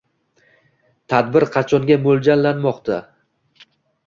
[1.13, 2.99] Tadbir qachonga mo'ljallanmoqda?